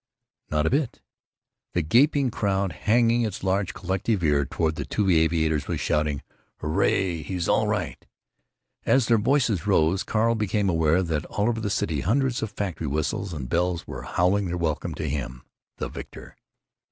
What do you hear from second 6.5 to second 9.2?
"Hoorray! He's all right!"—As their